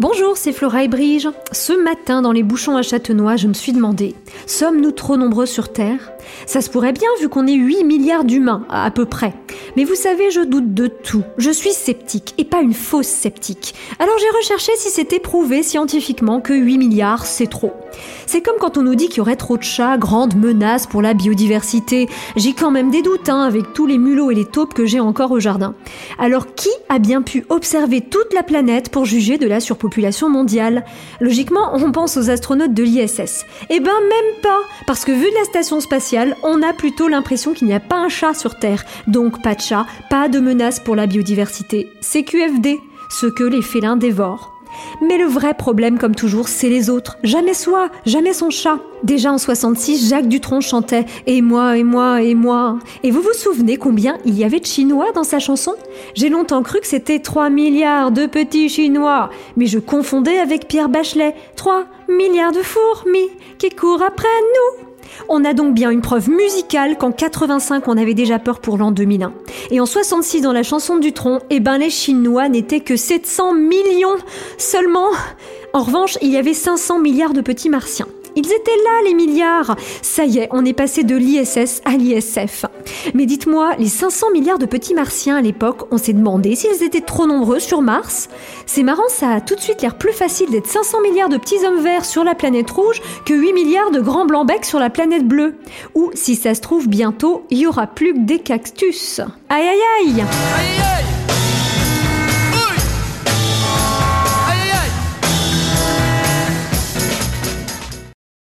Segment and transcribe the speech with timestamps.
[0.00, 1.28] Bonjour, c'est Flora et Brige.
[1.52, 4.14] Ce matin, dans les bouchons à Châtenois, je me suis demandé
[4.46, 6.10] sommes-nous trop nombreux sur Terre?
[6.46, 9.34] Ça se pourrait bien vu qu'on est 8 milliards d'humains, à peu près.
[9.76, 11.24] Mais vous savez, je doute de tout.
[11.38, 13.74] Je suis sceptique, et pas une fausse sceptique.
[13.98, 17.72] Alors j'ai recherché si c'était prouvé scientifiquement que 8 milliards, c'est trop.
[18.26, 21.02] C'est comme quand on nous dit qu'il y aurait trop de chats, grande menace pour
[21.02, 22.08] la biodiversité.
[22.36, 25.00] J'ai quand même des doutes, hein, avec tous les mulots et les taupes que j'ai
[25.00, 25.74] encore au jardin.
[26.18, 30.84] Alors qui a bien pu observer toute la planète pour juger de la surpopulation mondiale?
[31.20, 33.44] Logiquement, on pense aux astronautes de l'ISS.
[33.68, 36.00] Eh ben même pas, parce que vu de la station spatiale,
[36.42, 38.84] on a plutôt l'impression qu'il n'y a pas un chat sur Terre.
[39.06, 41.88] Donc pas de chat, pas de menace pour la biodiversité.
[42.00, 42.78] C'est QFD,
[43.10, 44.52] ce que les félins dévorent.
[45.02, 47.18] Mais le vrai problème, comme toujours, c'est les autres.
[47.24, 48.78] Jamais soi, jamais son chat.
[49.02, 52.78] Déjà en 66, Jacques Dutronc chantait Et moi, et moi, et moi.
[53.02, 55.74] Et vous vous souvenez combien il y avait de Chinois dans sa chanson?
[56.14, 59.30] J'ai longtemps cru que c'était 3 milliards de petits Chinois.
[59.56, 61.34] Mais je confondais avec Pierre Bachelet.
[61.56, 64.89] 3 milliards de fourmis qui courent après nous.
[65.28, 68.90] On a donc bien une preuve musicale qu'en 85 on avait déjà peur pour l'an
[68.90, 69.32] 2001.
[69.70, 73.54] Et en 66 dans la chanson du tronc, eh ben les Chinois n'étaient que 700
[73.54, 74.16] millions
[74.58, 75.08] seulement.
[75.72, 78.08] En revanche, il y avait 500 milliards de petits martiens.
[78.36, 82.66] Ils étaient là, les milliards Ça y est, on est passé de l'ISS à l'ISF.
[83.14, 87.00] Mais dites-moi, les 500 milliards de petits martiens à l'époque, on s'est demandé s'ils étaient
[87.00, 88.28] trop nombreux sur Mars?
[88.66, 91.64] C'est marrant, ça a tout de suite l'air plus facile d'être 500 milliards de petits
[91.66, 94.90] hommes verts sur la planète rouge que 8 milliards de grands blancs becs sur la
[94.90, 95.54] planète bleue.
[95.94, 99.20] Ou, si ça se trouve, bientôt, il y aura plus que des cactus.
[99.48, 101.19] Aïe aïe aïe Aïe aïe